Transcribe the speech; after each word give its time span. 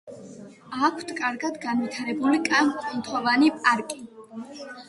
აქვთ 0.87 1.11
კარგად 1.19 1.59
განვითარებული 1.65 2.41
კან-კუნთოვანი 2.49 3.55
პარკი. 3.61 4.03